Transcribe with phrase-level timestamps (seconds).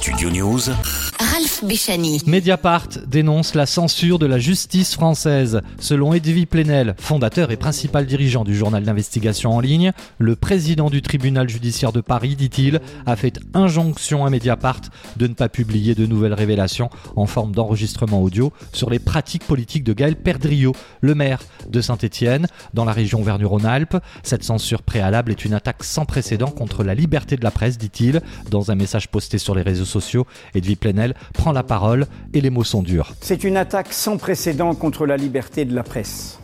[0.00, 0.99] Studio News.
[1.20, 2.22] Ralph Béchani.
[2.24, 5.60] Mediapart dénonce la censure de la justice française.
[5.78, 11.02] Selon Edwy Plenel, fondateur et principal dirigeant du journal d'investigation en ligne, le président du
[11.02, 14.80] tribunal judiciaire de Paris, dit-il, a fait injonction à Mediapart
[15.18, 19.84] de ne pas publier de nouvelles révélations en forme d'enregistrement audio sur les pratiques politiques
[19.84, 23.98] de Gaël Perdriau, le maire de Saint-Étienne, dans la région Auvergne-Rhône-Alpes.
[24.22, 28.22] Cette censure préalable est une attaque sans précédent contre la liberté de la presse, dit-il,
[28.50, 30.26] dans un message posté sur les réseaux sociaux.
[30.54, 33.12] Edwy Plenel prend la parole et les mots sont durs.
[33.20, 36.38] C'est une attaque sans précédent contre la liberté de la presse.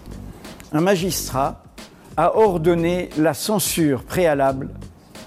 [0.73, 1.63] Un magistrat
[2.17, 4.71] a ordonné la censure préalable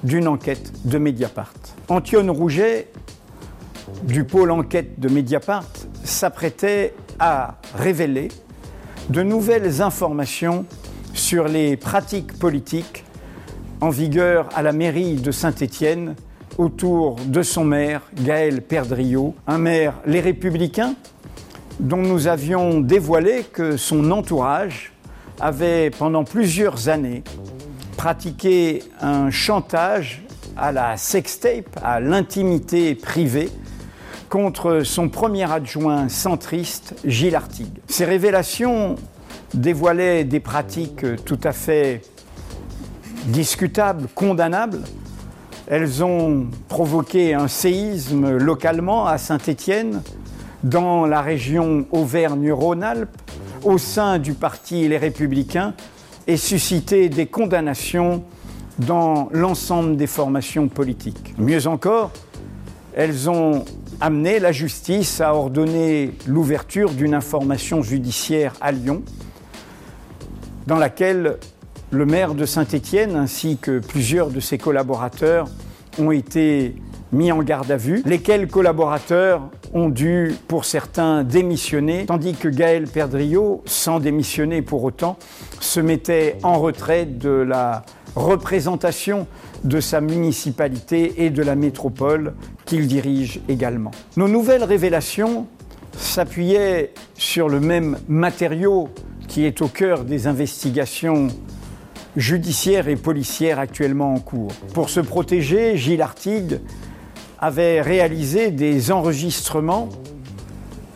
[0.04, 1.54] d'une enquête de Mediapart.
[1.88, 2.88] Antione Rouget,
[4.04, 5.70] du pôle enquête de Mediapart,
[6.04, 8.30] s'apprêtait à révéler
[9.10, 10.66] de nouvelles informations
[11.14, 13.04] sur les pratiques politiques
[13.82, 16.16] en vigueur à la mairie de Saint-Étienne
[16.60, 20.94] autour de son maire, Gaël Perdriau, un maire Les Républicains,
[21.80, 24.92] dont nous avions dévoilé que son entourage
[25.40, 27.24] avait pendant plusieurs années
[27.96, 30.22] pratiqué un chantage
[30.58, 33.50] à la sextape, à l'intimité privée,
[34.28, 37.80] contre son premier adjoint centriste, Gilles Artigue.
[37.88, 38.96] Ces révélations
[39.54, 42.02] dévoilaient des pratiques tout à fait
[43.28, 44.82] discutables, condamnables,
[45.70, 50.02] elles ont provoqué un séisme localement à Saint-Étienne,
[50.64, 53.16] dans la région Auvergne-Rhône-Alpes,
[53.64, 55.74] au sein du parti Les Républicains,
[56.28, 58.24] et suscité des condamnations
[58.80, 61.36] dans l'ensemble des formations politiques.
[61.38, 62.12] Mieux encore,
[62.96, 63.64] elles ont
[64.02, 69.04] amené la justice à ordonner l'ouverture d'une information judiciaire à Lyon,
[70.66, 71.38] dans laquelle
[71.92, 75.48] le maire de Saint-Étienne ainsi que plusieurs de ses collaborateurs
[75.98, 76.76] ont été
[77.12, 82.86] mis en garde à vue, lesquels collaborateurs ont dû, pour certains, démissionner, tandis que Gaël
[82.88, 85.18] Perdriau, sans démissionner pour autant,
[85.60, 87.84] se mettait en retrait de la
[88.16, 89.28] représentation
[89.64, 92.34] de sa municipalité et de la métropole
[92.66, 93.92] qu'il dirige également.
[94.16, 95.48] Nos nouvelles révélations
[95.98, 98.90] s'appuyaient sur le même matériau
[99.28, 101.28] qui est au cœur des investigations
[102.16, 104.52] judiciaire et policière actuellement en cours.
[104.74, 106.60] Pour se protéger, Gilles Artigue
[107.40, 109.90] avait réalisé des enregistrements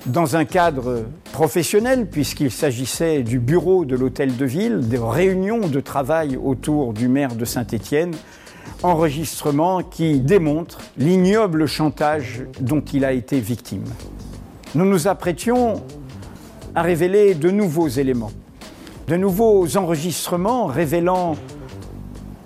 [0.06, 5.80] dans un cadre professionnel, puisqu'il s'agissait du bureau de l'hôtel de ville, des réunions de
[5.80, 8.14] travail autour du maire de Saint-Étienne,
[8.82, 13.86] enregistrements qui démontrent l'ignoble chantage dont il a été victime.
[14.76, 15.82] Nous nous apprêtions
[16.76, 18.32] à révéler de nouveaux éléments
[19.08, 21.36] de nouveaux enregistrements révélant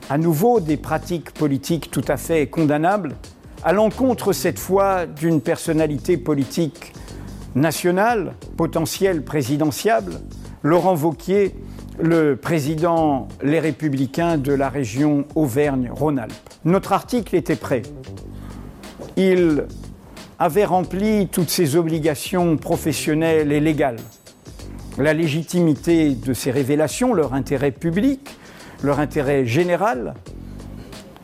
[0.09, 3.16] à nouveau des pratiques politiques tout à fait condamnables,
[3.63, 6.94] à l'encontre cette fois d'une personnalité politique
[7.56, 10.13] nationale, potentielle présidentiable,
[10.63, 11.56] Laurent Vauquier,
[12.00, 16.34] le président Les Républicains de la région Auvergne-Rhône-Alpes.
[16.66, 17.81] Notre article était prêt.
[19.16, 19.66] Il
[20.40, 23.97] avait rempli toutes ses obligations professionnelles et légales
[24.97, 28.38] la légitimité de ces révélations, leur intérêt public,
[28.84, 30.16] leur intérêt général,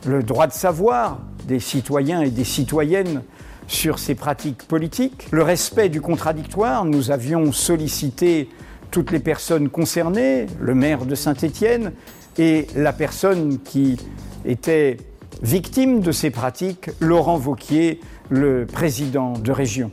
[0.06, 3.23] le droit de savoir des citoyens et des citoyennes
[3.67, 6.85] sur ces pratiques politiques, le respect du contradictoire.
[6.85, 8.50] Nous avions sollicité
[8.91, 11.94] toutes les personnes concernées, le maire de Saint-Étienne
[12.38, 13.97] et la personne qui
[14.45, 14.97] était
[15.41, 19.91] victime de ces pratiques, Laurent Vauquier, le président de région.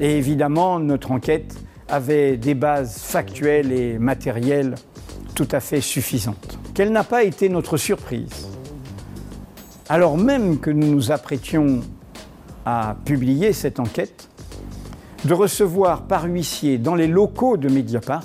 [0.00, 1.54] Et évidemment, notre enquête
[1.94, 4.74] avait des bases factuelles et matérielles
[5.34, 6.58] tout à fait suffisantes.
[6.74, 8.48] Quelle n'a pas été notre surprise
[9.88, 11.82] Alors même que nous nous apprêtions
[12.66, 14.28] à publier cette enquête,
[15.24, 18.24] de recevoir par huissier dans les locaux de Mediapart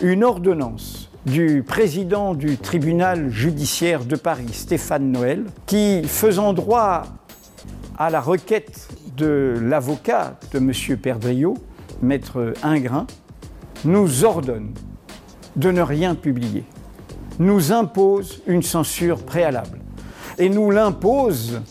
[0.00, 7.02] une ordonnance du président du tribunal judiciaire de Paris, Stéphane Noël, qui, faisant droit
[7.98, 10.72] à la requête de l'avocat de M.
[10.98, 11.56] Perdriau,
[12.02, 13.06] maître Ingrain,
[13.84, 14.72] nous ordonne
[15.56, 16.64] de ne rien publier,
[17.38, 19.80] nous impose une censure préalable
[20.38, 21.62] et nous l'impose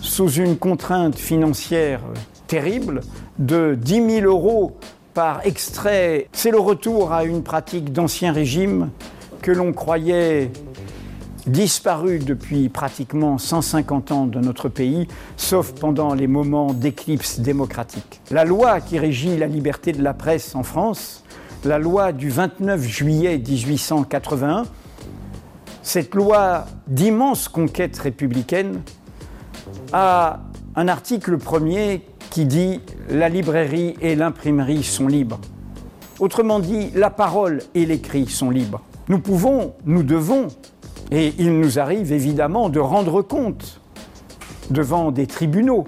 [0.00, 2.00] sous une contrainte financière
[2.46, 3.02] terrible
[3.38, 4.76] de 10 000 euros
[5.14, 6.28] par extrait.
[6.32, 8.90] C'est le retour à une pratique d'ancien régime
[9.42, 10.50] que l'on croyait
[11.46, 18.20] disparu depuis pratiquement 150 ans de notre pays, sauf pendant les moments d'éclipse démocratique.
[18.30, 21.24] La loi qui régit la liberté de la presse en France,
[21.64, 24.64] la loi du 29 juillet 1881,
[25.82, 28.82] cette loi d'immense conquête républicaine,
[29.92, 30.40] a
[30.76, 35.40] un article premier qui dit La librairie et l'imprimerie sont libres.
[36.20, 38.82] Autrement dit, la parole et l'écrit sont libres.
[39.08, 40.48] Nous pouvons, nous devons,
[41.10, 43.80] et il nous arrive évidemment de rendre compte
[44.70, 45.86] devant des tribunaux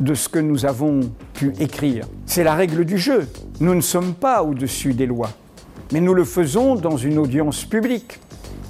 [0.00, 1.00] de ce que nous avons
[1.34, 2.06] pu écrire.
[2.26, 3.28] C'est la règle du jeu.
[3.60, 5.30] Nous ne sommes pas au-dessus des lois,
[5.92, 8.20] mais nous le faisons dans une audience publique,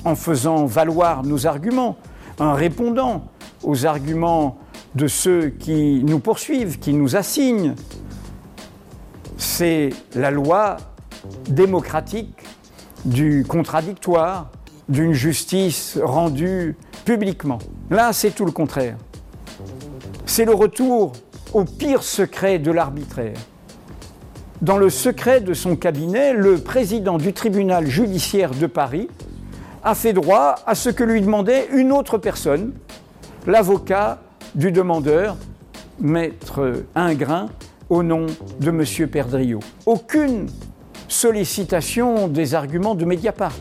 [0.04, 1.96] en faisant valoir nos arguments,
[2.38, 3.24] en répondant
[3.62, 4.58] aux arguments
[4.94, 7.74] de ceux qui nous poursuivent, qui nous assignent.
[9.36, 10.76] C'est la loi
[11.48, 12.42] démocratique
[13.04, 14.50] du contradictoire,
[14.92, 17.58] d'une justice rendue publiquement.
[17.90, 18.96] Là, c'est tout le contraire.
[20.26, 21.14] C'est le retour
[21.54, 23.36] au pire secret de l'arbitraire.
[24.60, 29.08] Dans le secret de son cabinet, le président du tribunal judiciaire de Paris
[29.82, 32.72] a fait droit à ce que lui demandait une autre personne,
[33.46, 34.20] l'avocat
[34.54, 35.36] du demandeur,
[36.00, 37.48] maître Ingrain,
[37.88, 38.26] au nom
[38.60, 39.08] de M.
[39.08, 39.60] Perdriau.
[39.86, 40.46] Aucune
[41.08, 43.56] sollicitation des arguments de Mediapart.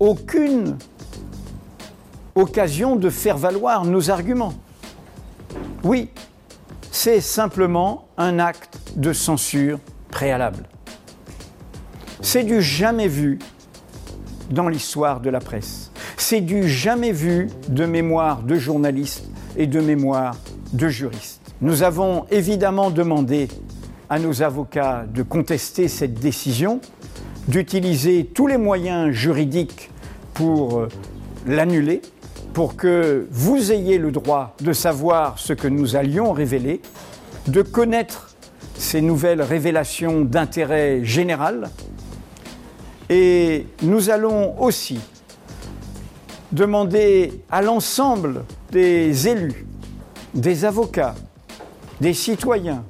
[0.00, 0.76] Aucune
[2.34, 4.54] occasion de faire valoir nos arguments.
[5.82, 6.10] Oui,
[6.90, 9.78] c'est simplement un acte de censure
[10.10, 10.64] préalable.
[12.20, 13.38] C'est du jamais vu
[14.50, 15.90] dans l'histoire de la presse.
[16.16, 20.36] C'est du jamais vu de mémoire de journalistes et de mémoire
[20.72, 21.40] de juristes.
[21.60, 23.48] Nous avons évidemment demandé
[24.10, 26.80] à nos avocats de contester cette décision,
[27.48, 29.90] d'utiliser tous les moyens juridiques
[30.34, 30.88] pour euh,
[31.46, 32.02] l'annuler,
[32.52, 36.80] pour que vous ayez le droit de savoir ce que nous allions révéler,
[37.46, 38.36] de connaître
[38.76, 41.70] ces nouvelles révélations d'intérêt général.
[43.10, 45.00] Et nous allons aussi
[46.52, 49.66] demander à l'ensemble des élus,
[50.34, 51.14] des avocats,
[52.00, 52.84] des citoyens,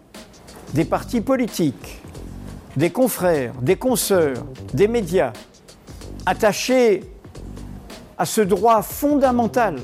[0.74, 2.02] des partis politiques,
[2.78, 5.32] des confrères, des consoeurs, des médias,
[6.26, 7.02] attachés
[8.16, 9.80] à ce droit fondamental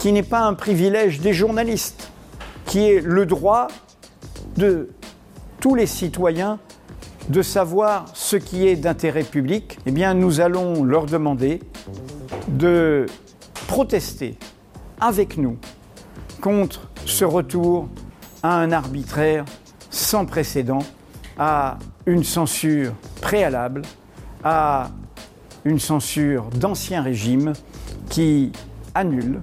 [0.00, 2.10] qui n'est pas un privilège des journalistes,
[2.66, 3.68] qui est le droit
[4.56, 4.90] de
[5.60, 6.58] tous les citoyens
[7.28, 11.60] de savoir ce qui est d'intérêt public, eh bien nous allons leur demander
[12.48, 13.06] de
[13.68, 14.36] protester
[15.00, 15.56] avec nous
[16.40, 17.88] contre ce retour
[18.42, 19.44] à un arbitraire
[19.90, 20.80] sans précédent,
[21.40, 22.92] à une censure
[23.22, 23.80] préalable,
[24.44, 24.90] à
[25.64, 27.54] une censure d'ancien régime
[28.10, 28.52] qui
[28.94, 29.40] annule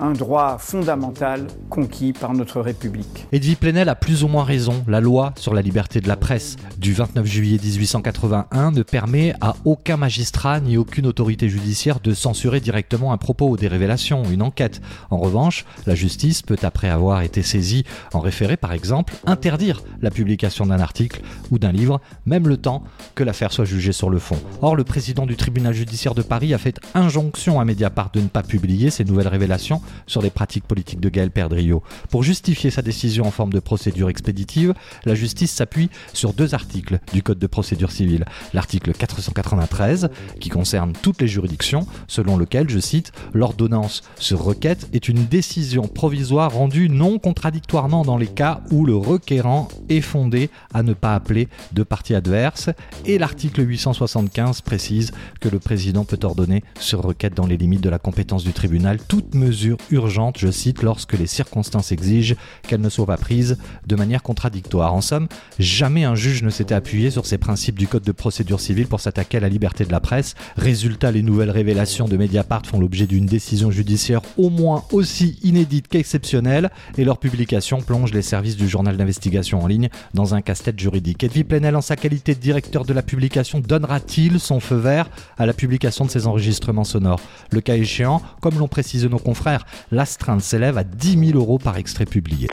[0.00, 3.26] un droit fondamental conquis par notre République.
[3.32, 4.84] Edwy Plenel a plus ou moins raison.
[4.88, 9.54] La loi sur la liberté de la presse du 29 juillet 1881 ne permet à
[9.64, 14.42] aucun magistrat ni aucune autorité judiciaire de censurer directement un propos ou des révélations, une
[14.42, 14.80] enquête.
[15.10, 20.10] En revanche, la justice peut, après avoir été saisie en référé par exemple, interdire la
[20.10, 22.82] publication d'un article ou d'un livre, même le temps
[23.14, 24.38] que l'affaire soit jugée sur le fond.
[24.62, 28.28] Or, le président du tribunal judiciaire de Paris a fait injonction à Mediapart de ne
[28.28, 31.82] pas publier ces nouvelles révélations sur les pratiques politiques de Gaël Perdriau.
[32.10, 36.98] Pour justifier sa décision en forme de procédure expéditive, la justice s'appuie sur deux articles
[37.12, 38.24] du Code de procédure civile.
[38.52, 40.10] L'article 493,
[40.40, 45.82] qui concerne toutes les juridictions, selon lequel, je cite, l'ordonnance sur requête est une décision
[45.82, 51.14] provisoire rendue non contradictoirement dans les cas où le requérant est fondé à ne pas
[51.14, 52.70] appeler de partie adverse,
[53.04, 57.90] et l'article 875 précise que le président peut ordonner sur requête dans les limites de
[57.90, 62.34] la compétence du tribunal toute mesure urgente, je cite, lorsque les circonstances exigent
[62.66, 64.94] qu'elle ne soit pas prise de manière contradictoire.
[64.94, 65.28] En somme,
[65.58, 69.00] jamais un juge ne s'était appuyé sur ces principes du Code de procédure civile pour
[69.00, 70.34] s'attaquer à la liberté de la presse.
[70.56, 75.88] Résultat, les nouvelles révélations de Mediapart font l'objet d'une décision judiciaire au moins aussi inédite
[75.88, 80.78] qu'exceptionnelle et leur publication plonge les services du journal d'investigation en ligne dans un casse-tête
[80.78, 81.22] juridique.
[81.24, 85.46] Edwy Plenel, en sa qualité de directeur de la publication, donnera-t-il son feu vert à
[85.46, 87.20] la publication de ces enregistrements sonores?
[87.50, 91.76] Le cas échéant, comme l'ont précisé nos confrères, l'astreinte s'élève à 10 000 euros par
[91.76, 92.48] extrait publié.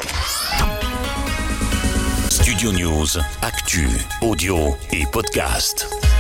[2.30, 3.08] Studio News,
[3.42, 3.88] actu,
[4.22, 6.11] audio et podcast.